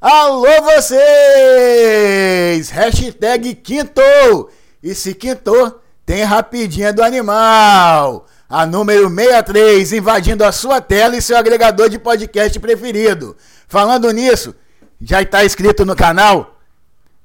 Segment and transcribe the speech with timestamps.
[0.00, 1.00] Alô vocês!
[2.70, 3.62] Hashtag!
[4.82, 8.26] E se quintou, tem rapidinha do animal!
[8.48, 13.36] A número 63 invadindo a sua tela e seu agregador de podcast preferido.
[13.68, 14.54] Falando nisso,
[15.02, 16.58] já está inscrito no canal?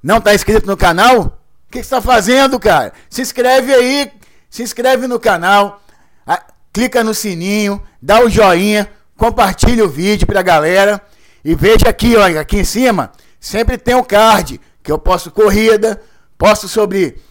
[0.02, 1.40] Não está inscrito no canal?
[1.68, 2.92] O que está fazendo, cara?
[3.08, 4.12] Se inscreve aí,
[4.50, 5.80] se inscreve no canal,
[6.74, 8.86] clica no sininho, dá o joinha,
[9.16, 11.00] compartilha o vídeo pra galera.
[11.46, 15.30] E veja aqui, olha, aqui em cima, sempre tem o um card, que eu posto
[15.30, 16.02] corrida,
[16.36, 17.22] posto sobre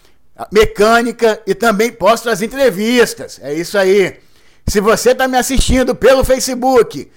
[0.50, 3.38] mecânica e também posto as entrevistas.
[3.42, 4.18] É isso aí.
[4.66, 7.12] Se você está me assistindo pelo Facebook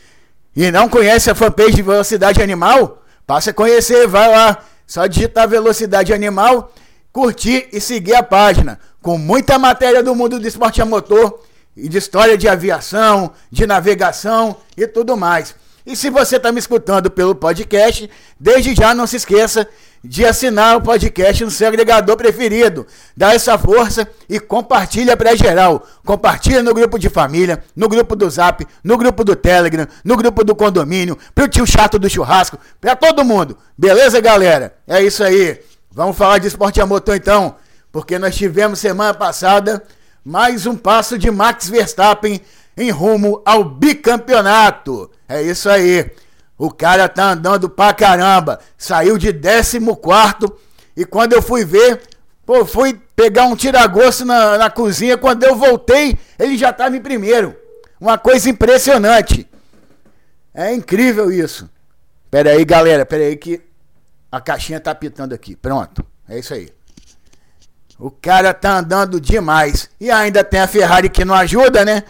[0.53, 5.47] e não conhece a fanpage de Velocidade Animal, passe a conhecer, vai lá, só digitar
[5.47, 6.73] Velocidade Animal,
[7.13, 11.45] curtir e seguir a página, com muita matéria do mundo do esporte a motor
[11.77, 15.55] e de história de aviação, de navegação e tudo mais.
[15.89, 18.07] E se você está me escutando pelo podcast,
[18.39, 19.67] desde já não se esqueça
[20.03, 22.85] de assinar o podcast no seu agregador preferido.
[23.17, 25.83] Dá essa força e compartilha para geral.
[26.05, 30.43] Compartilha no grupo de família, no grupo do Zap, no grupo do Telegram, no grupo
[30.43, 33.57] do condomínio, pro tio chato do churrasco, para todo mundo.
[33.75, 34.75] Beleza, galera?
[34.87, 35.59] É isso aí.
[35.91, 37.55] Vamos falar de esporte a motor então,
[37.91, 39.83] porque nós tivemos semana passada
[40.23, 42.39] mais um passo de Max Verstappen
[42.77, 45.09] em rumo ao bicampeonato.
[45.29, 46.11] É isso aí.
[46.57, 48.59] O cara tá andando pra caramba.
[48.75, 49.79] Saiu de 14
[50.97, 52.01] e quando eu fui ver,
[52.45, 55.17] pô, fui pegar um tiragosto na, na cozinha.
[55.17, 57.55] Quando eu voltei, ele já tava em primeiro.
[58.01, 59.47] Uma coisa impressionante.
[60.53, 61.69] É incrível isso.
[62.29, 63.61] Pera aí, galera, pera aí que
[64.31, 65.55] a caixinha tá pitando aqui.
[65.55, 66.05] Pronto.
[66.27, 66.73] É isso aí.
[67.97, 69.89] O cara tá andando demais.
[69.99, 72.03] E ainda tem a Ferrari que não ajuda, né?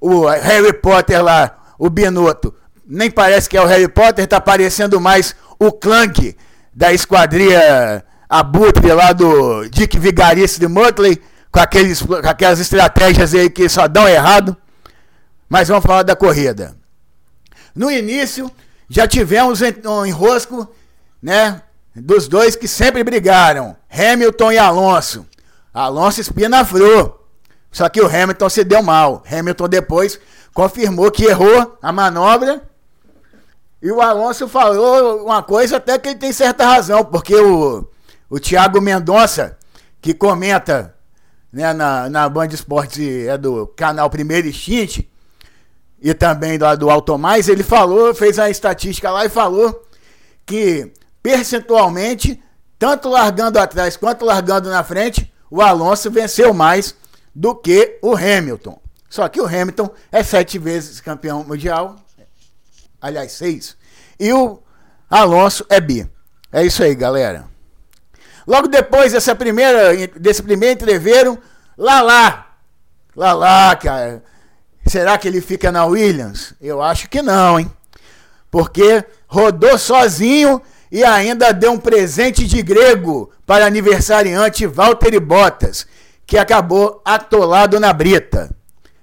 [0.00, 2.54] O Harry Potter lá, o Binotto
[2.86, 6.36] nem parece que é o Harry Potter, tá parecendo mais o Clank
[6.72, 13.50] da esquadria Abutre lá do Dick Vigarice de Motley, com, aqueles, com aquelas estratégias aí
[13.50, 14.56] que só dão errado.
[15.48, 16.74] Mas vamos falar da corrida.
[17.74, 18.50] No início,
[18.88, 20.66] já tivemos um enrosco,
[21.22, 21.62] né?
[21.94, 25.26] Dos dois que sempre brigaram, Hamilton e Alonso.
[25.74, 27.28] Alonso espinafrou.
[27.70, 29.22] Só que o Hamilton se deu mal.
[29.30, 30.18] Hamilton depois
[30.54, 32.62] confirmou que errou a manobra
[33.82, 37.84] e o Alonso falou uma coisa até que ele tem certa razão, porque o,
[38.30, 39.58] o Thiago Mendonça,
[40.00, 40.94] que comenta
[41.52, 45.04] né, na, na Band Esportes, é do canal Primeiro Instinto,
[46.00, 49.84] e também do, do Automais, ele falou, fez a estatística lá e falou
[50.46, 52.40] que percentualmente,
[52.78, 56.94] tanto largando atrás quanto largando na frente, o Alonso venceu mais
[57.34, 58.80] do que o Hamilton.
[59.08, 61.96] Só que o Hamilton é sete vezes campeão mundial,
[63.02, 63.76] aliás, seis.
[64.18, 64.62] E o
[65.10, 66.08] Alonso é bi.
[66.52, 67.46] É isso aí, galera.
[68.46, 71.38] Logo depois dessa primeira, desse primeiro entreveiro,
[71.76, 72.46] lá lá.
[73.14, 74.22] Lá lá, cara.
[74.86, 76.54] Será que ele fica na Williams?
[76.60, 77.70] Eu acho que não, hein?
[78.50, 80.60] Porque rodou sozinho
[80.90, 85.86] e ainda deu um presente de grego para aniversariante Valtteri Bottas,
[86.26, 88.54] que acabou atolado na brita.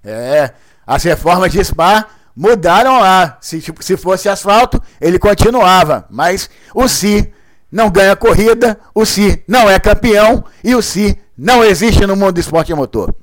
[0.04, 0.52] É,
[0.86, 2.08] as reformas de Spa
[2.40, 3.38] mudaram lá.
[3.42, 6.08] Se, tipo, se fosse asfalto, ele continuava.
[6.10, 7.34] Mas o Si
[7.70, 12.34] não ganha corrida, o Si não é campeão e o Si não existe no mundo
[12.34, 13.14] do esporte motor.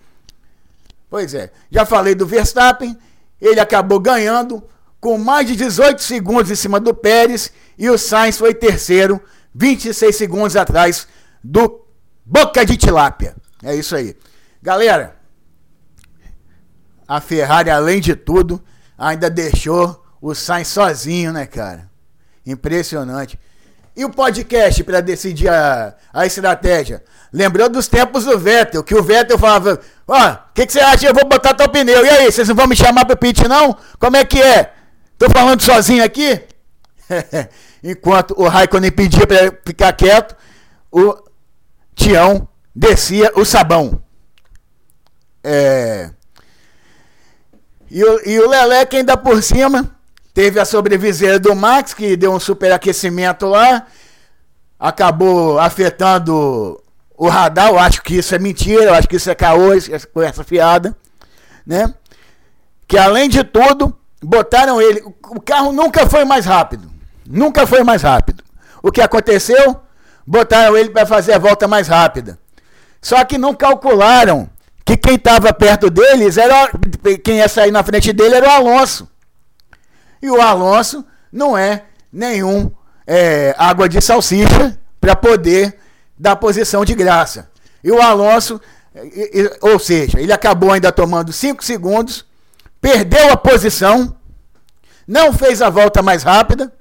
[1.08, 2.96] Pois é, já falei do Verstappen,
[3.40, 4.62] ele acabou ganhando
[5.00, 9.18] com mais de 18 segundos em cima do Pérez e o Sainz foi terceiro,
[9.54, 11.08] 26 segundos atrás
[11.42, 11.80] do
[12.22, 13.34] Boca de Tilápia.
[13.62, 14.14] É isso aí.
[14.60, 15.16] Galera,
[17.08, 18.62] a Ferrari, além de tudo,
[18.96, 21.90] ainda deixou o Sainz sozinho, né, cara?
[22.44, 23.38] Impressionante.
[23.96, 27.02] E o podcast para decidir a, a estratégia?
[27.32, 31.06] Lembrou dos tempos do Vettel, que o Vettel falava: Ó, o que, que você acha?
[31.06, 32.04] Eu vou botar teu pneu.
[32.04, 33.76] E aí, vocês não vão me chamar pro pit, não?
[33.98, 34.72] Como é que é?
[35.18, 36.42] Tô falando sozinho aqui?
[37.82, 40.36] Enquanto o Raikkonen pedia para ficar quieto,
[40.90, 41.16] o
[41.94, 44.02] Tião descia o sabão.
[45.42, 46.10] É.
[47.90, 48.50] E o, e o
[48.92, 49.90] ainda por cima
[50.34, 53.86] teve a sobreviseira do Max, que deu um superaquecimento lá,
[54.78, 56.80] acabou afetando
[57.16, 57.68] o radar.
[57.68, 59.70] Eu acho que isso é mentira, eu acho que isso é caô,
[60.12, 60.96] com essa fiada,
[61.66, 61.92] né?
[62.86, 65.02] Que além de tudo, botaram ele.
[65.30, 66.90] O carro nunca foi mais rápido.
[67.26, 68.44] Nunca foi mais rápido.
[68.82, 69.80] O que aconteceu?
[70.26, 72.38] Botaram ele para fazer a volta mais rápida.
[73.00, 74.48] Só que não calcularam
[74.86, 76.70] que quem estava perto deles era
[77.24, 79.08] quem ia sair na frente dele era o Alonso.
[80.22, 82.70] E o Alonso não é nenhum
[83.04, 85.76] é, água de salsicha para poder
[86.16, 87.50] dar posição de graça.
[87.82, 88.60] E o Alonso,
[89.60, 92.24] ou seja, ele acabou ainda tomando 5 segundos,
[92.80, 94.16] perdeu a posição,
[95.06, 96.72] não fez a volta mais rápida,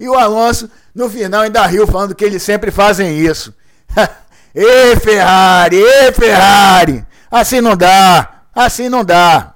[0.00, 3.54] e o Alonso, no final, ainda riu falando que eles sempre fazem isso.
[4.54, 7.06] Ê Ferrari, ê Ferrari!
[7.30, 9.54] Assim não dá, assim não dá.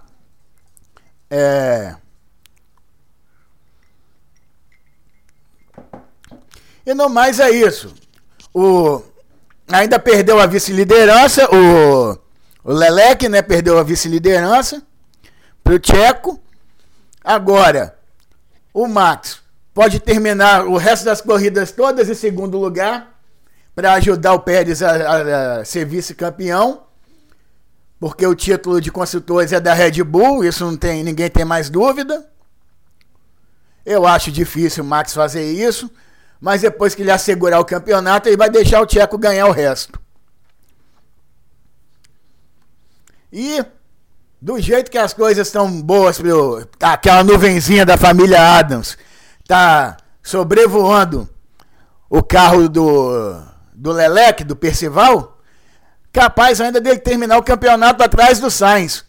[1.31, 1.97] É.
[6.85, 7.94] E no mais é isso.
[8.53, 9.03] O
[9.71, 12.19] ainda perdeu a vice-liderança, o,
[12.62, 14.83] o Lelec, né, perdeu a vice-liderança
[15.65, 16.39] pro Tcheco.
[17.25, 17.97] Agora,
[18.75, 19.41] o Max
[19.73, 23.12] pode terminar o resto das corridas todas em segundo lugar
[23.75, 26.83] para ajudar o Pérez a, a, ser vice-campeão,
[27.99, 31.71] porque o título de construtores é da Red Bull, isso não tem ninguém tem mais
[31.71, 32.29] dúvida.
[33.85, 35.91] Eu acho difícil o Max fazer isso,
[36.41, 40.01] mas depois que ele assegurar o campeonato, ele vai deixar o Tcheco ganhar o resto.
[43.33, 43.65] E
[44.41, 48.99] do jeito que as coisas estão boas, pro, aquela nuvenzinha da família Adams
[49.47, 51.29] tá sobrevoando
[52.11, 53.43] o carro do,
[53.82, 55.40] do Lelec, do Percival,
[56.12, 59.05] capaz ainda dele terminar o campeonato atrás do Sainz.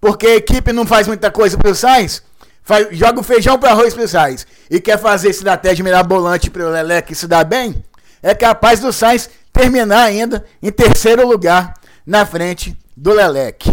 [0.00, 2.22] Porque a equipe não faz muita coisa pro Sainz,
[2.62, 7.14] faz, joga o feijão para arroz pro Sainz e quer fazer estratégia mirabolante pro Lelec
[7.14, 7.84] se dar bem,
[8.22, 11.74] é capaz do Sainz terminar ainda em terceiro lugar
[12.06, 13.70] na frente do Lelec.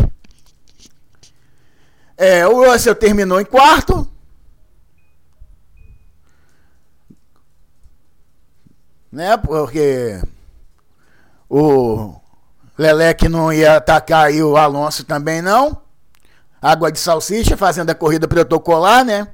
[2.18, 4.06] É, o Russell terminou em quarto,
[9.10, 9.38] né?
[9.38, 10.22] Porque
[11.54, 12.16] o
[12.78, 15.82] Leleque não ia atacar e o Alonso também não.
[16.62, 19.28] Água de salsicha fazendo a corrida protocolar, né?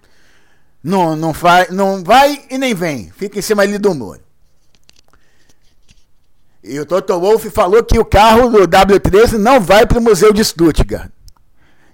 [0.84, 3.12] Não, não, faz, não vai e nem vem.
[3.12, 4.22] Fica em cima ali do muro.
[6.64, 10.34] E o Toto Wolff falou que o carro do W13 não vai para o Museu
[10.34, 11.12] de Stuttgart.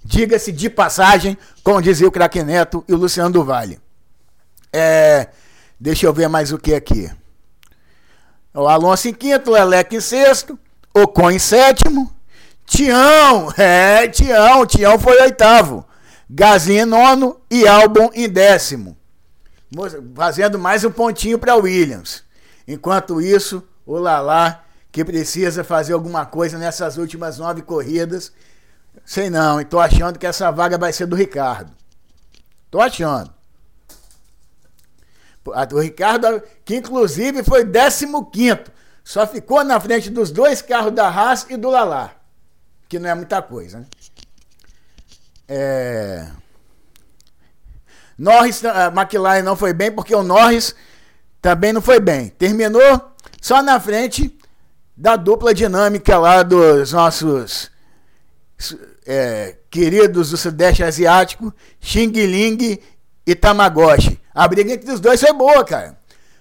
[0.06, 3.78] Diga-se de passagem, como dizia o Craque Neto e o Luciano do Vale.
[4.72, 5.28] É,
[5.78, 7.12] deixa eu ver mais o que aqui.
[8.54, 10.60] O Alonso em quinto, Leleque em sexto,
[10.94, 12.14] Ocon em sétimo,
[12.66, 15.84] Tião, é, Tião, Tião foi oitavo,
[16.30, 18.96] Gasly em nono e Albon em décimo,
[20.16, 22.24] fazendo mais um pontinho para Williams.
[22.68, 28.32] Enquanto isso, o Lalá, que precisa fazer alguma coisa nessas últimas nove corridas,
[29.04, 31.72] sei não, estou achando que essa vaga vai ser do Ricardo.
[32.70, 33.34] Tô achando.
[35.46, 38.08] O Ricardo, que inclusive foi 15,
[39.04, 42.16] só ficou na frente dos dois carros da Haas e do Lala,
[42.88, 43.80] que não é muita coisa.
[43.80, 43.86] Né?
[45.48, 46.28] É...
[48.18, 50.74] Norris, a McLaren não foi bem porque o Norris
[51.42, 52.30] também não foi bem.
[52.30, 53.12] Terminou
[53.42, 54.38] só na frente
[54.96, 57.70] da dupla dinâmica lá dos nossos
[59.06, 62.80] é, queridos do Sudeste Asiático, Xing Ling
[63.26, 64.23] e Tamagotchi.
[64.34, 65.98] A briga entre os dois foi boa, cara.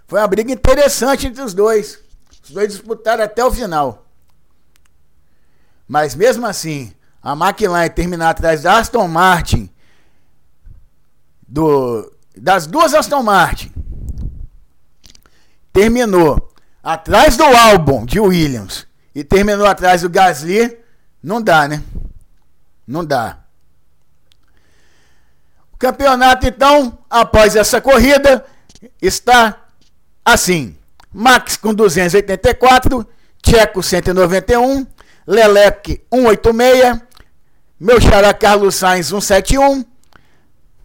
[0.06, 1.98] Foi uma briga interessante entre os dois.
[2.42, 4.06] Os dois disputaram até o final.
[5.86, 6.92] Mas mesmo assim,
[7.22, 9.70] a McLaren terminar atrás da Aston Martin,
[11.46, 13.72] do, das duas Aston Martin,
[15.72, 20.78] terminou atrás do álbum de Williams e terminou atrás do Gasly,
[21.22, 21.82] não dá, né?
[22.86, 23.41] Não dá.
[25.82, 28.44] Campeonato, então, após essa corrida,
[29.02, 29.64] está
[30.24, 30.76] assim:
[31.12, 33.04] Max com 284,
[33.42, 34.86] Tcheco 191,
[35.26, 37.00] Lelec 186,
[37.80, 39.84] meu xará Carlos Sainz 171,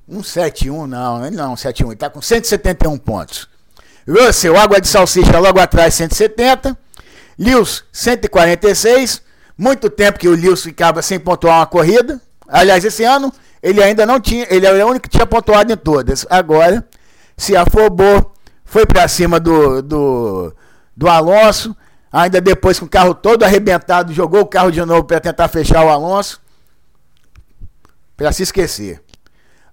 [0.10, 3.48] 171 não, ele não 171, ele está com 171 pontos.
[4.10, 6.76] Russell, Água de Salsicha logo atrás 170,
[7.38, 9.22] Lewis 146,
[9.56, 14.06] muito tempo que o Lewis ficava sem pontuar uma corrida, aliás esse ano ele ainda
[14.06, 16.26] não tinha, ele era o único que tinha pontuado em todas.
[16.30, 16.88] Agora
[17.36, 18.34] se afobou,
[18.66, 20.56] foi para cima do, do,
[20.96, 21.76] do Alonso,
[22.12, 25.86] ainda depois com o carro todo arrebentado, jogou o carro de novo para tentar fechar
[25.86, 26.42] o Alonso.
[28.16, 29.02] Para se esquecer.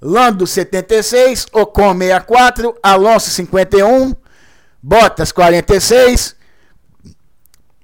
[0.00, 4.14] Lando 76, Ocon 64, Alonso 51,
[4.83, 6.37] Bottas 46,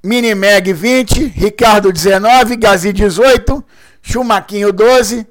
[0.03, 3.65] Minimeg 20, Ricardo 19, Gazi 18,
[4.03, 5.27] Chumaquinho 12,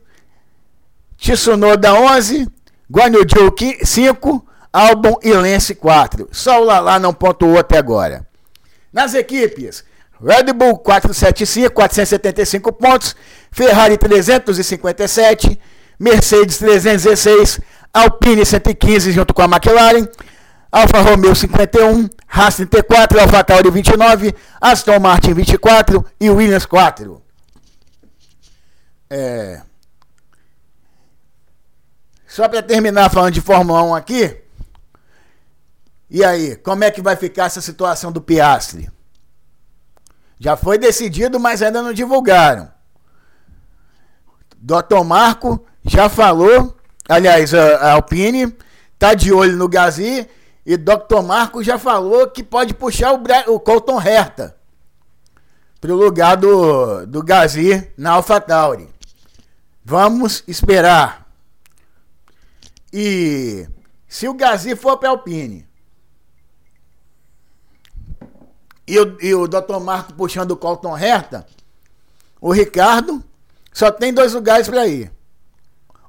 [1.20, 2.48] Tsunoda 11,
[2.90, 3.26] Guanyu
[3.84, 6.30] 5, Albon e Lance 4.
[6.32, 8.26] Só o Lala não pontuou até agora.
[8.92, 9.84] Nas equipes,
[10.24, 13.16] Red Bull 475, 475 pontos,
[13.52, 15.60] Ferrari 357,
[16.00, 17.60] Mercedes 316,
[17.94, 20.08] Alpine 115 junto com a McLaren,
[20.72, 27.22] Alfa Romeo 51, Haas 34, Alfa Tauri 29, Aston Martin 24 e Williams 4.
[29.10, 29.62] É...
[32.40, 34.38] Só para terminar falando de Fórmula 1 aqui.
[36.10, 38.90] E aí, como é que vai ficar essa situação do Piastri?
[40.40, 42.72] Já foi decidido, mas ainda não divulgaram.
[44.56, 45.04] Dr.
[45.06, 46.78] Marco já falou,
[47.10, 48.56] aliás, a Alpine
[48.98, 50.26] tá de olho no Gasly
[50.66, 51.22] e Dr.
[51.22, 54.56] Marco já falou que pode puxar o, o Colton Herta
[55.82, 58.88] para o lugar do, do Gasly na AlphaTauri.
[59.84, 61.29] Vamos esperar.
[62.92, 63.68] E
[64.08, 65.68] se o Gasly for para Alpine
[68.88, 69.80] e o, e o Dr.
[69.80, 71.46] Marco puxando o Colton Herta,
[72.42, 73.24] o Ricardo
[73.72, 75.12] só tem dois lugares para ir.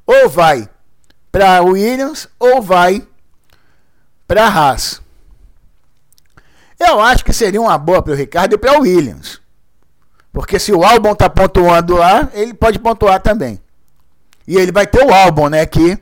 [0.06, 0.68] Ou vai
[1.30, 3.06] para Williams ou vai
[4.26, 5.00] para Haas.
[6.78, 9.40] Eu acho que seria uma boa para o Ricardo e para o Williams.
[10.32, 13.60] Porque se o Albon tá pontuando lá, ele pode pontuar também.
[14.46, 15.98] E ele vai ter o Albon, né, que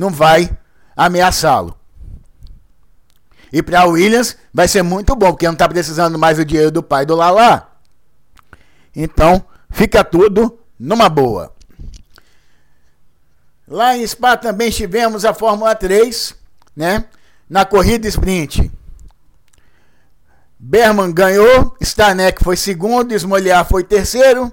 [0.00, 0.50] não vai
[0.96, 1.76] ameaçá-lo.
[3.52, 6.82] E para Williams vai ser muito bom, porque não está precisando mais do dinheiro do
[6.82, 7.70] pai do Lala.
[8.96, 11.52] Então, fica tudo numa boa.
[13.68, 16.34] Lá em Spa também tivemos a Fórmula 3,
[16.74, 17.04] né?
[17.46, 18.72] Na corrida sprint.
[20.58, 24.50] Berman ganhou, Stanek foi segundo, Smoliar foi terceiro,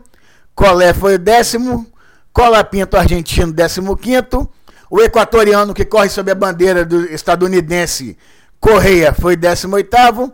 [0.54, 1.90] Colé foi o décimo,
[2.34, 4.50] Colapinto argentino décimo quinto,
[4.90, 8.18] o equatoriano que corre sob a bandeira do estadunidense
[8.60, 10.34] Correia foi décimo oitavo,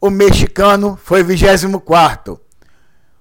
[0.00, 2.40] o mexicano foi vigésimo quarto.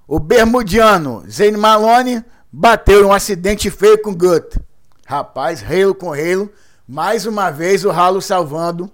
[0.07, 4.57] O bermudiano Zane Malone bateu um acidente feio com Gut.
[5.05, 6.51] Rapaz, reilo com reilo,
[6.87, 8.89] mais uma vez o ralo salvando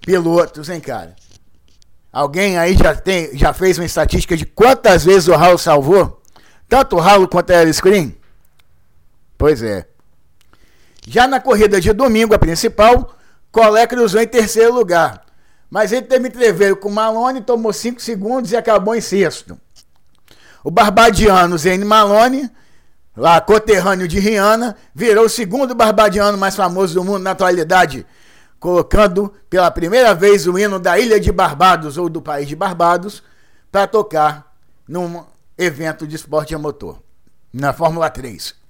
[0.00, 1.16] pilotos, hein, cara?
[2.12, 6.20] Alguém aí já, tem, já fez uma estatística de quantas vezes o ralo salvou?
[6.68, 8.16] Tanto o ralo quanto a screen?
[9.38, 9.86] Pois é.
[11.06, 13.16] Já na corrida de domingo, a principal,
[13.50, 15.24] Colé cruzou em terceiro lugar.
[15.68, 19.58] Mas ele teve entreveiro com Malone, tomou 5 segundos e acabou em sexto.
[20.62, 22.50] O barbadiano Zane Malone,
[23.16, 28.06] lá coterrâneo de Rihanna, virou o segundo barbadiano mais famoso do mundo na atualidade,
[28.60, 33.22] colocando pela primeira vez o hino da Ilha de Barbados ou do país de Barbados
[33.70, 34.54] para tocar
[34.86, 35.24] num
[35.58, 37.02] evento de esporte a motor,
[37.52, 38.61] na Fórmula 3.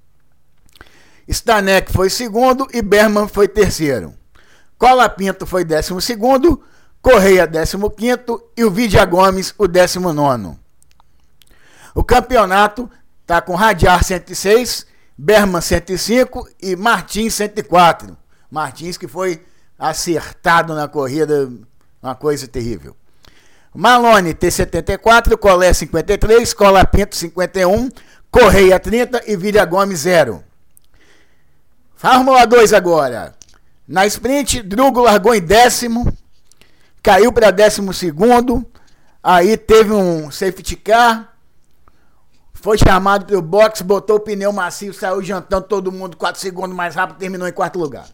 [1.28, 4.14] Stanek foi segundo e Berman foi terceiro.
[4.78, 6.62] Cola Pinto foi décimo segundo,
[7.00, 10.58] Correia décimo quinto e o Vidia Gomes o décimo nono.
[11.94, 14.86] O campeonato está com Radiar 106,
[15.16, 18.16] Berman 105 e Martins 104.
[18.50, 19.42] Martins que foi
[19.78, 21.50] acertado na corrida,
[22.02, 22.96] uma coisa terrível.
[23.74, 27.88] Malone T74, Colé 53, Cola Pinto 51,
[28.30, 30.44] Correia 30 e Vidia Gomes 0.
[32.02, 33.32] Fórmula 2 agora.
[33.86, 36.12] Na sprint, Drugo largou em décimo,
[37.00, 38.66] caiu para décimo segundo,
[39.22, 41.32] aí teve um safety car,
[42.54, 46.96] foi chamado pelo box, botou o pneu macio, saiu jantando todo mundo 4 segundos mais
[46.96, 48.08] rápido, terminou em quarto lugar.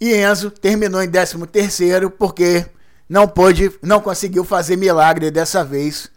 [0.00, 2.66] E Enzo terminou em 13 terceiro porque
[3.08, 6.10] não pôde, não conseguiu fazer milagre dessa vez,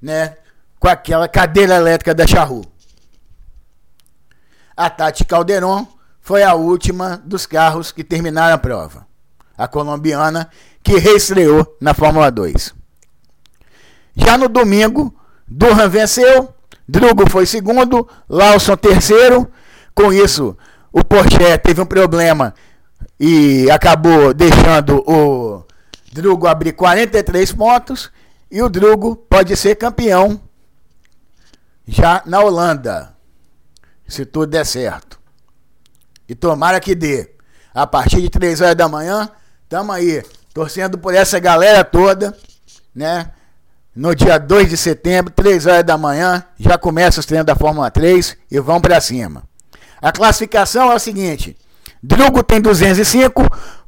[0.00, 0.38] né,
[0.80, 2.64] com aquela cadeira elétrica da Charru.
[4.78, 5.88] A Tati Calderon
[6.20, 9.08] foi a última dos carros que terminaram a prova.
[9.56, 10.48] A colombiana
[10.84, 12.72] que reestreou na Fórmula 2.
[14.14, 15.12] Já no domingo,
[15.48, 16.54] Durham venceu,
[16.86, 19.50] Drugo foi segundo, Lawson terceiro.
[19.92, 20.56] Com isso,
[20.92, 22.54] o Porsche teve um problema
[23.18, 25.64] e acabou deixando o
[26.12, 28.12] Drugo abrir 43 pontos.
[28.48, 30.40] E o Drugo pode ser campeão
[31.84, 33.17] já na Holanda,
[34.08, 35.18] se tudo der certo.
[36.28, 37.30] E tomara que dê.
[37.74, 39.30] A partir de 3 horas da manhã,
[39.68, 40.22] tamo aí,
[40.52, 42.36] torcendo por essa galera toda,
[42.94, 43.30] né?
[43.94, 47.90] No dia 2 de setembro, 3 horas da manhã, já começa os treinos da Fórmula
[47.90, 49.42] 3 e vão para cima.
[50.00, 51.56] A classificação é o seguinte:
[52.02, 53.42] Drugo tem 205,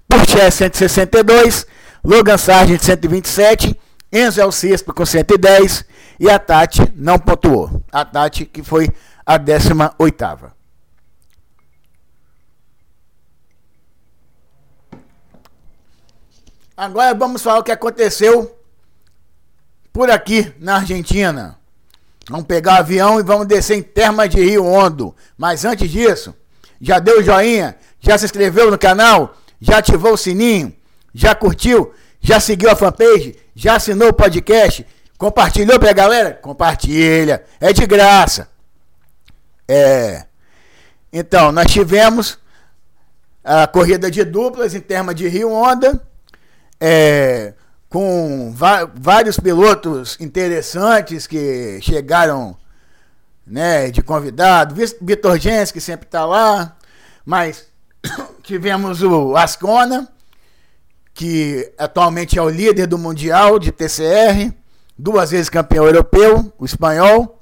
[0.08, 1.66] Purché 162,
[2.04, 3.78] Logan Sargent 127,
[4.12, 5.84] Enzo é o sexto com 110
[6.18, 7.82] e a Tati não pontuou.
[7.92, 8.88] A Tati que foi
[9.30, 10.56] a 18 oitava.
[16.76, 18.58] Agora vamos falar o que aconteceu
[19.92, 21.56] por aqui na Argentina.
[22.28, 25.14] Vamos pegar o avião e vamos descer em Termas de Rio Hondo.
[25.38, 26.34] Mas antes disso,
[26.80, 27.76] já deu joinha?
[28.00, 29.36] Já se inscreveu no canal?
[29.60, 30.74] Já ativou o sininho?
[31.14, 31.94] Já curtiu?
[32.20, 33.36] Já seguiu a fanpage?
[33.54, 34.84] Já assinou o podcast?
[35.16, 36.32] Compartilhou pra galera?
[36.32, 37.44] Compartilha.
[37.60, 38.50] É de graça.
[39.72, 40.26] É.
[41.12, 42.38] Então, nós tivemos
[43.44, 46.04] a corrida de duplas em termos de Rio Honda.
[46.80, 47.54] É,
[47.88, 48.52] com
[48.94, 52.56] vários pilotos interessantes que chegaram
[53.46, 54.74] né, de convidado.
[55.00, 56.76] Vitor Gens, que sempre está lá.
[57.24, 57.66] Mas
[58.42, 60.08] tivemos o Ascona,
[61.14, 64.52] que atualmente é o líder do Mundial de TCR,
[64.98, 67.39] duas vezes campeão europeu, o espanhol.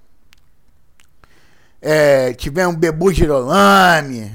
[1.80, 4.32] É, tivemos Bebu Girolami,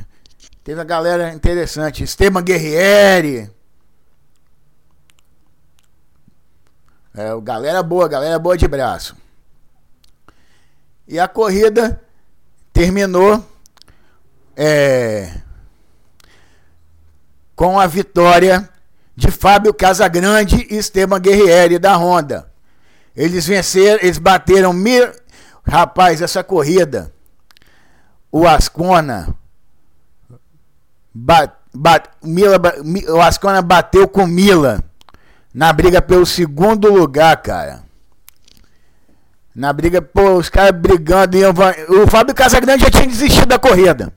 [0.64, 3.52] teve a galera interessante, Esteban Guerrieri.
[7.16, 9.16] É, galera boa, galera boa de braço.
[11.08, 12.02] E a corrida
[12.72, 13.46] terminou
[14.56, 15.42] é,
[17.56, 18.68] com a vitória
[19.16, 22.52] de Fábio Casagrande e Esteban Guerrieri da Honda.
[23.16, 25.12] Eles venceram, eles bateram mil.
[25.66, 27.13] Rapaz, essa corrida,
[28.34, 29.36] o Ascona,
[31.14, 32.60] bat, bat, Mila,
[33.10, 34.84] o Ascona bateu com Mila
[35.54, 37.84] na briga pelo segundo lugar, cara.
[39.56, 41.38] Na briga, pô, os caras brigando.
[41.38, 41.54] Iam,
[41.90, 44.12] o Fábio Casagrande já tinha desistido da corrida.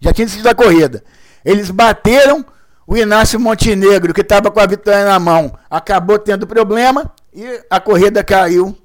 [0.00, 1.04] Já tinha desistido da corrida.
[1.44, 2.44] Eles bateram
[2.84, 7.78] o Inácio Montenegro, que estava com a vitória na mão, acabou tendo problema e a
[7.78, 8.76] corrida caiu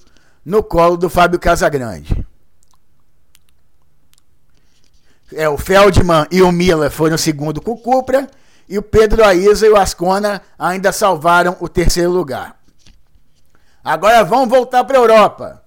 [0.45, 2.28] no colo do Fábio Casagrande.
[5.33, 8.27] É, o Feldman e o Miller foram segundo com o Cupra
[8.67, 12.59] e o Pedro Aiza e o Ascona ainda salvaram o terceiro lugar.
[13.83, 15.63] Agora vamos voltar para a Europa.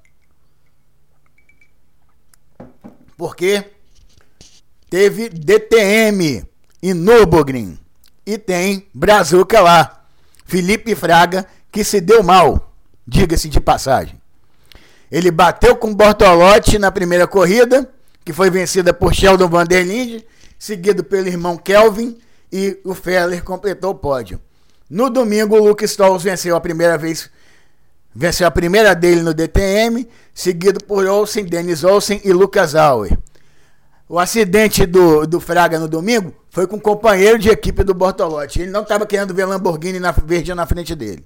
[3.16, 3.64] Porque
[4.90, 6.45] teve DTM
[6.83, 7.78] em Nürburgring
[8.26, 10.04] e tem Brazuca lá.
[10.45, 12.72] Felipe Fraga, que se deu mal,
[13.07, 14.20] diga-se de passagem.
[15.11, 17.88] Ele bateu com Bortolotti na primeira corrida,
[18.25, 20.27] que foi vencida por Sheldon Van der Linde,
[20.59, 22.19] seguido pelo irmão Kelvin
[22.53, 24.41] e o Feller completou o pódio.
[24.89, 27.31] No domingo, o Luke Stolz venceu a primeira vez,
[28.15, 33.19] venceu a primeira dele no DTM, seguido por Olsen, Dennis Olsen e Lucas Auer.
[34.09, 38.61] O acidente do, do Fraga no domingo foi com um companheiro de equipe do Bortolotti.
[38.61, 41.25] Ele não estava querendo ver Lamborghini na, verde na frente dele.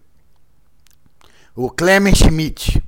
[1.53, 2.81] O Clement Schmidt.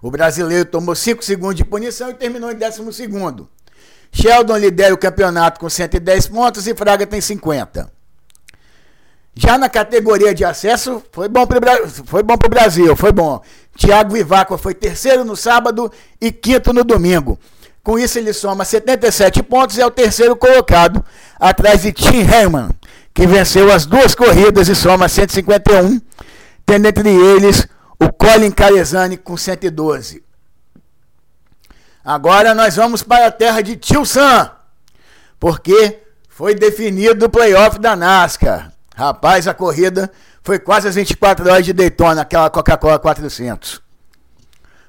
[0.00, 3.48] O brasileiro tomou 5 segundos de punição e terminou em 12 segundo.
[4.12, 7.90] Sheldon lidera o campeonato com 110 pontos e Fraga tem 50.
[9.34, 13.40] Já na categoria de acesso, foi bom para o Brasil, foi bom.
[13.76, 17.38] Thiago Vivaco foi terceiro no sábado e quinto no domingo.
[17.84, 21.04] Com isso, ele soma 77 pontos e é o terceiro colocado,
[21.38, 22.70] atrás de Tim Herman,
[23.14, 26.00] que venceu as duas corridas e soma 151,
[26.66, 27.66] tendo entre eles
[28.00, 30.22] o Colin Carezani com 112.
[32.04, 34.50] Agora nós vamos para a terra de Tio Sam,
[35.38, 38.72] porque foi definido o playoff da NASCAR.
[38.94, 40.10] Rapaz, a corrida
[40.42, 43.82] foi quase as 24 horas de Daytona, aquela Coca-Cola 400.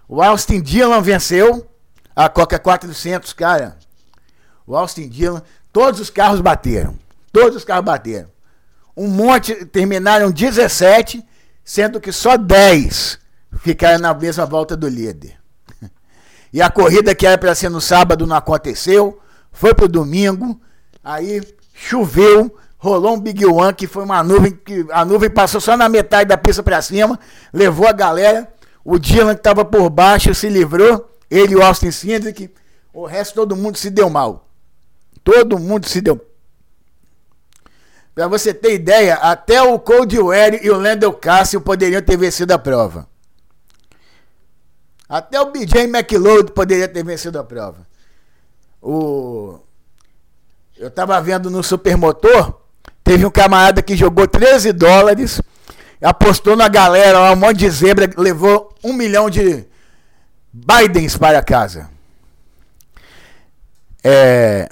[0.08, 1.70] O Austin Dillon venceu
[2.16, 3.78] a Coca 400, cara.
[4.66, 5.42] O Austin Dillon,
[5.72, 6.98] todos os carros bateram.
[7.32, 8.30] Todos os carros bateram.
[8.96, 11.24] Um monte terminaram 17,
[11.64, 13.20] sendo que só 10
[13.60, 15.38] ficaram na mesma volta do líder.
[16.52, 19.20] E a corrida que era para ser no sábado não aconteceu,
[19.52, 20.60] foi pro domingo,
[21.04, 21.44] aí
[21.76, 25.88] choveu, rolou um Big One que foi uma nuvem que a nuvem passou só na
[25.88, 27.20] metade da pista para cima,
[27.54, 28.52] levou a galera,
[28.84, 32.52] o Dylan que estava por baixo se livrou, ele e o Austin Cindric,
[32.92, 34.50] o resto todo mundo se deu mal.
[35.24, 36.20] Todo mundo se deu
[38.14, 42.60] Para você ter ideia, até o Coldwell e o Landel Cassio poderiam ter vencido a
[42.60, 43.08] prova.
[45.08, 47.88] Até o BJ McLeod poderia ter vencido a prova.
[48.82, 49.60] O...
[50.78, 52.62] Eu estava vendo no Supermotor,
[53.04, 55.42] teve um camarada que jogou 13 dólares,
[56.02, 59.66] apostou na galera, um monte de zebra, levou um milhão de
[60.52, 61.90] Bidens para casa.
[64.04, 64.70] É...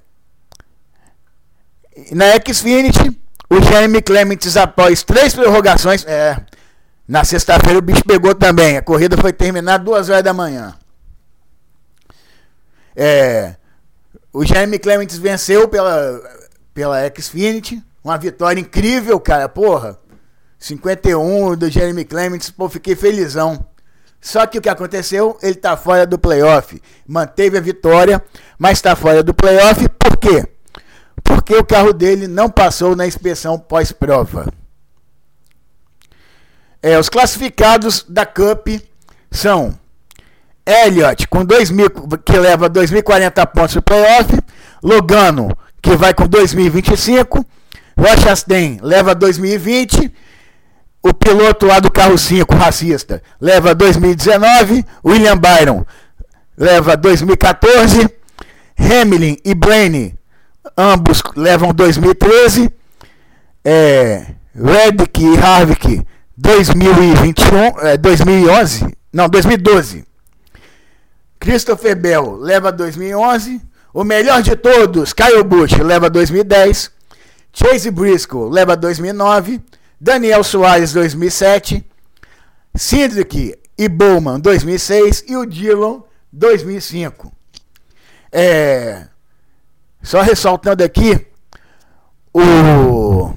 [2.12, 6.38] Na Xfinity, o Jeremy Clements, após três prorrogações, é,
[7.08, 8.78] na sexta-feira o bicho pegou também.
[8.78, 10.76] A corrida foi terminada duas horas da manhã.
[12.96, 13.56] É,
[14.34, 16.22] o Jeremy Clements venceu pela,
[16.74, 17.82] pela Xfinity.
[18.04, 19.48] Uma vitória incrível, cara.
[19.48, 19.98] Porra.
[20.60, 22.50] 51 do Jeremy Clements.
[22.50, 23.66] Pô, fiquei felizão.
[24.20, 25.38] Só que o que aconteceu?
[25.42, 26.82] Ele tá fora do playoff.
[27.08, 28.22] Manteve a vitória,
[28.58, 29.88] mas está fora do playoff.
[29.90, 30.46] Por quê?
[31.28, 34.48] Porque o carro dele não passou na inspeção pós-prova.
[36.82, 38.68] É, os classificados da Cup
[39.30, 39.78] são
[40.66, 41.90] Elliott com 2000,
[42.24, 44.40] que leva 2.040 pontos para o playoff,
[44.82, 45.50] Logano
[45.82, 47.46] que vai com 2025,
[47.98, 50.14] Rochastain leva 2020,
[51.04, 55.86] o piloto lá do carro 5, racista, leva 2019, William Byron
[56.58, 58.10] leva 2014,
[58.80, 60.18] Hamlin e Blaney
[60.76, 62.72] ambos levam 2013,
[63.64, 64.26] é,
[64.56, 70.06] Reddick e Harvick 2021, é, 2011, não, 2012.
[71.40, 73.62] Christopher Bell leva 2011,
[73.94, 76.92] o melhor de todos, Kyle Busch leva 2010,
[77.54, 79.62] Chase Briscoe leva 2009,
[80.00, 81.86] Daniel Soares 2007,
[82.76, 86.02] Cindric e Bowman 2006 e o Dillon
[86.32, 87.32] 2005.
[88.32, 89.08] É,
[90.08, 91.28] só ressaltando aqui
[92.34, 93.34] o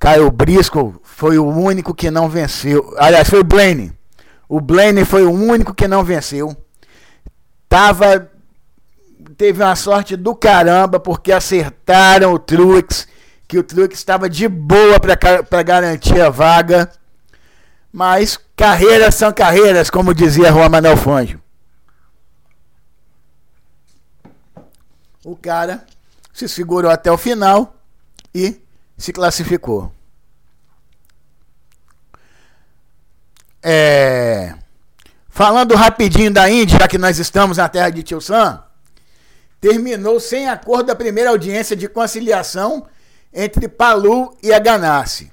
[0.00, 2.92] Caio Briscoe foi o único que não venceu.
[2.98, 3.92] Aliás, foi o Blaine.
[4.48, 6.56] O Blaine foi o único que não venceu.
[7.68, 8.28] Tava
[9.36, 13.06] teve uma sorte do caramba porque acertaram o Truex,
[13.46, 16.90] que o Truex estava de boa para garantir a vaga.
[17.92, 21.42] Mas carreiras são carreiras, como dizia Juan Manuel Fangio.
[25.24, 25.84] O cara
[26.32, 27.74] se segurou até o final
[28.34, 28.60] e
[28.96, 29.92] se classificou.
[33.62, 34.54] É,
[35.28, 38.62] falando rapidinho da Índia, já que nós estamos na terra de Tio Sam,
[39.60, 42.86] terminou sem acordo a primeira audiência de conciliação
[43.32, 45.30] entre Palu e a Ganassi.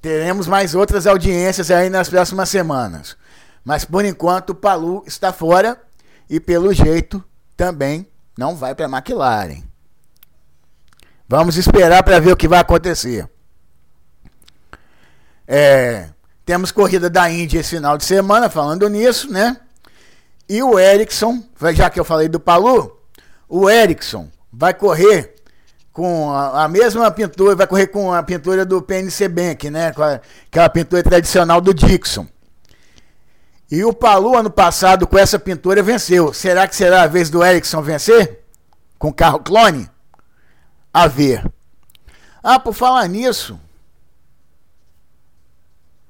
[0.00, 3.16] Teremos mais outras audiências aí nas próximas semanas.
[3.64, 5.80] Mas por enquanto o Palu está fora
[6.30, 7.22] e pelo jeito
[7.56, 8.06] também
[8.36, 9.62] não vai para a McLaren.
[11.28, 13.28] Vamos esperar para ver o que vai acontecer.
[15.46, 16.08] É,
[16.46, 19.56] temos corrida da Índia esse final de semana, falando nisso, né?
[20.48, 21.42] E o Ericsson,
[21.74, 22.98] já que eu falei do Palu,
[23.48, 25.34] o Ericsson vai correr
[25.98, 29.92] com a, a, mesma pintura, vai correr com a pintura do PNC Bank, né?
[29.92, 32.24] Com a, aquela pintura tradicional do Dixon.
[33.68, 36.32] E o Palu, ano passado, com essa pintura, venceu.
[36.32, 38.44] Será que será a vez do Ericsson vencer?
[38.96, 39.90] Com carro clone?
[40.94, 41.44] A ver.
[42.44, 43.58] Ah, por falar nisso.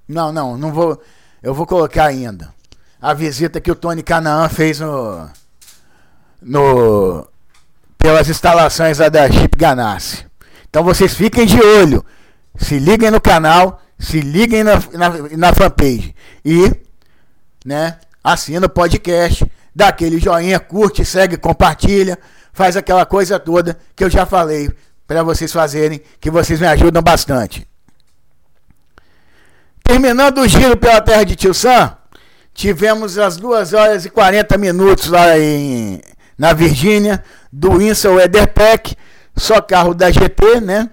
[0.07, 1.01] Não, não, não vou.
[1.43, 2.53] Eu vou colocar ainda.
[3.01, 5.31] A visita que o Tony Canaan fez no.
[6.43, 7.27] No
[7.99, 10.25] pelas instalações da Chip Ganassi.
[10.71, 12.05] Então vocês fiquem de olho.
[12.57, 16.15] Se liguem no canal, se liguem na, na, na fanpage.
[16.45, 16.73] E,
[17.65, 22.19] né, assina o podcast, dá aquele joinha, curte, segue, compartilha,
[22.53, 24.71] faz aquela coisa toda que eu já falei
[25.07, 27.67] para vocês fazerem, que vocês me ajudam bastante.
[29.83, 31.97] Terminando o giro pela terra de Tio Sam,
[32.53, 36.01] tivemos as 2 horas e 40 minutos lá em,
[36.39, 37.23] na Virgínia,
[37.53, 38.95] do Winston Ederpack,
[39.37, 40.89] só carro da GT, né?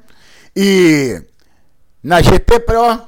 [0.55, 1.21] E
[2.03, 3.01] na GT Pro,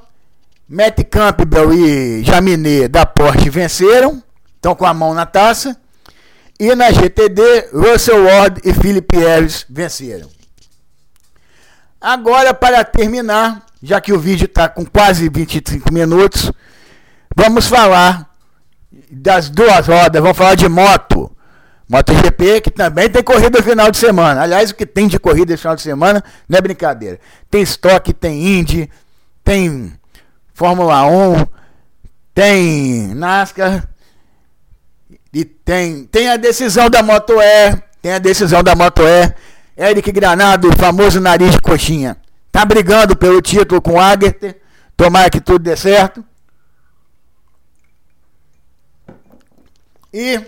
[0.68, 4.22] Matt Campbell e Jaminet da Porsche venceram,
[4.54, 5.76] estão com a mão na taça.
[6.60, 10.28] E na GTD, Russell Ward e Philip Harris venceram.
[12.00, 16.50] Agora, para terminar, já que o vídeo está com quase 25 minutos,
[17.34, 18.28] vamos falar
[19.10, 21.30] das duas rodas, vamos falar de moto.
[21.88, 24.42] MotoGP, que também tem corrida final de semana.
[24.42, 27.18] Aliás, o que tem de corrida final de semana não é brincadeira.
[27.50, 28.90] Tem estoque, tem Indy,
[29.42, 29.92] tem
[30.52, 31.46] Fórmula 1,
[32.34, 33.88] tem NASCAR
[35.32, 39.34] e tem, tem a decisão da Moto E, tem a decisão da Moto E.
[39.76, 42.16] Eric Granado, famoso nariz de coxinha,
[42.50, 44.60] tá brigando pelo título com o Agerter.
[44.96, 46.24] Tomara que tudo dê certo.
[50.12, 50.42] E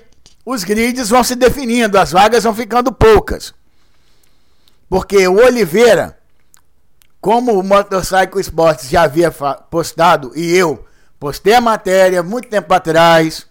[0.44, 3.54] os grids vão se definindo, as vagas vão ficando poucas.
[4.88, 6.18] Porque o Oliveira,
[7.20, 10.84] como o Motorcycle Sports já havia postado, e eu
[11.18, 13.46] postei a matéria muito tempo atrás,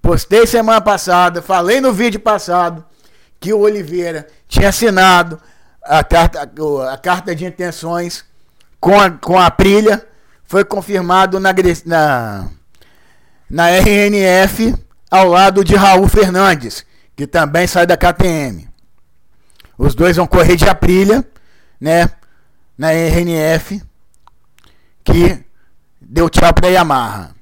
[0.00, 2.84] postei semana passada, falei no vídeo passado,
[3.38, 5.40] que o Oliveira tinha assinado
[5.82, 6.48] a carta,
[6.90, 8.24] a carta de intenções
[8.80, 10.06] com a, com a Prilha,
[10.44, 11.52] foi confirmado na,
[11.84, 12.48] na,
[13.50, 14.74] na RNF
[15.12, 18.68] ao lado de Raul Fernandes, que também sai da KTM.
[19.78, 21.24] Os dois vão correr de Aprilha,
[21.80, 22.10] né?
[22.76, 23.80] Na RNF,
[25.04, 25.44] que
[26.00, 27.34] deu tchau para Yamaha.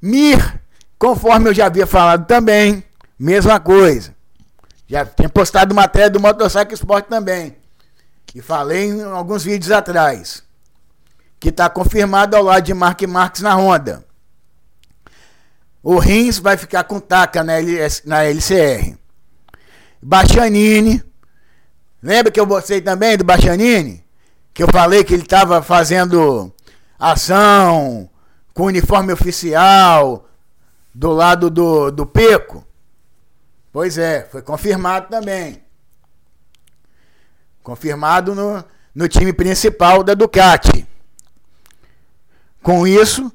[0.00, 0.62] Mir
[0.98, 2.84] Conforme eu já havia falado também,
[3.18, 4.14] mesma coisa.
[4.86, 7.56] Já tinha postado matéria do Motorcycle Sport também.
[8.34, 10.42] E falei em alguns vídeos atrás.
[11.38, 14.03] Que está confirmado ao lado de Mark Marques na Honda.
[15.84, 18.96] O Rins vai ficar com taca na, LS, na LCR.
[20.00, 21.04] Bastianini.
[22.02, 24.02] Lembra que eu mostrei também do Bastianini?
[24.54, 26.50] Que eu falei que ele estava fazendo
[26.98, 28.08] ação
[28.54, 30.26] com uniforme oficial
[30.94, 32.66] do lado do, do Peco.
[33.70, 35.62] Pois é, foi confirmado também.
[37.62, 40.88] Confirmado no, no time principal da Ducati.
[42.62, 43.30] Com isso,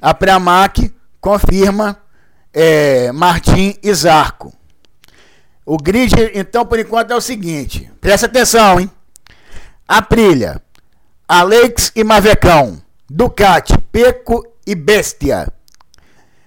[0.00, 1.96] a Pramac confirma
[2.52, 4.52] é, Martim Zarco.
[5.64, 7.90] O grid, então, por enquanto é o seguinte.
[8.00, 8.90] Presta atenção, hein?
[9.86, 10.60] Aprilia,
[11.28, 15.46] Alex e Mavecão, Ducati, Peco e Bestia.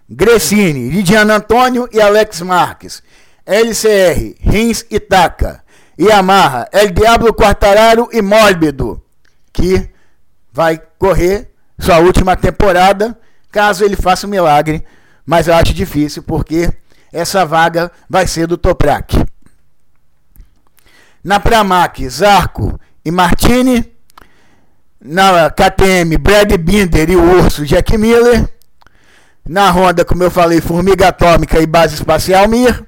[0.07, 3.01] Gressini, Lidiano Antônio e Alex Marques.
[3.45, 5.63] LCR, Rins e Taca.
[5.97, 9.01] Yamaha, El Diablo Quartararo e Mórbido,
[9.53, 9.89] que
[10.51, 13.17] vai correr sua última temporada,
[13.55, 14.83] caso ele faça um milagre,
[15.25, 16.69] mas eu acho difícil porque
[17.13, 19.25] essa vaga vai ser do Toprak.
[21.23, 23.89] Na Pramac, Zarco e Martini.
[24.99, 28.45] Na KTM, Brad Binder e o Urso Jack Miller.
[29.47, 32.85] Na Honda, como eu falei, Formiga Atômica e Base Espacial Mir.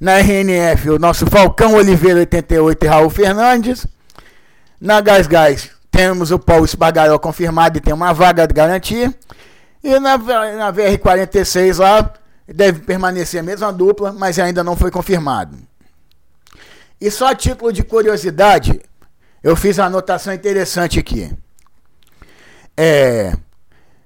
[0.00, 3.86] Na RNF, o nosso Falcão Oliveira 88 e Raul Fernandes.
[4.80, 9.14] Na Gás Gás, temos o Paulo Espargaró confirmado e tem uma vaga de garantia.
[9.82, 12.12] E na, na VR46 lá,
[12.46, 15.56] deve permanecer a mesma dupla, mas ainda não foi confirmado.
[17.00, 18.80] E só a título de curiosidade,
[19.42, 21.32] eu fiz uma anotação interessante aqui.
[22.76, 23.36] É,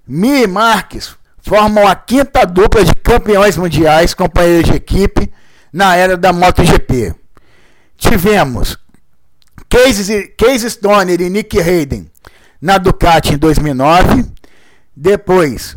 [0.06, 5.32] Mi e Marques formam a quinta dupla de campeões mundiais, companheiros de equipe,
[5.72, 7.14] na era da MotoGP.
[7.96, 8.78] Tivemos
[9.68, 12.10] Case, Case Stoner e Nick Hayden
[12.60, 14.24] na Ducati em 2009.
[14.96, 15.76] Depois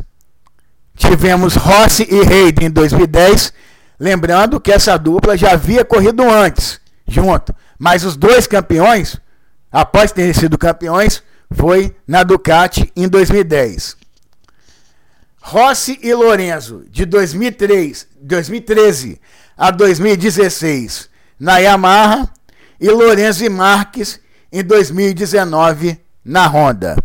[0.96, 3.52] tivemos Rossi e Hayden em 2010.
[3.98, 7.54] Lembrando que essa dupla já havia corrido antes, junto.
[7.78, 9.16] Mas os dois campeões,
[9.70, 13.96] após terem sido campeões, foi na Ducati em 2010.
[15.42, 19.20] Rossi e Lorenzo, de 2003, 2013
[19.56, 22.30] a 2016 na Yamaha
[22.78, 24.20] e Lourenço e Marques
[24.52, 26.96] em 2019 na Honda.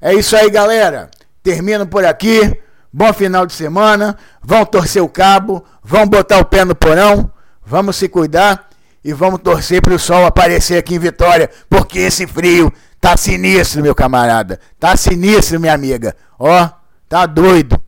[0.00, 1.10] É isso aí, galera.
[1.42, 2.58] Termino por aqui.
[2.92, 4.16] Bom final de semana.
[4.42, 7.30] Vão torcer o cabo, vão botar o pé no porão,
[7.64, 8.68] vamos se cuidar
[9.04, 13.82] e vamos torcer para o sol aparecer aqui em Vitória, porque esse frio tá sinistro,
[13.82, 14.60] meu camarada.
[14.78, 16.14] Tá sinistro, minha amiga.
[16.38, 16.68] Ó,
[17.08, 17.80] tá doido.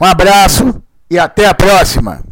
[0.00, 2.22] Um abraço e até a próxima.